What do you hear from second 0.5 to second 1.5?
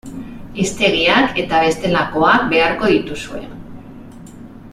Hiztegiak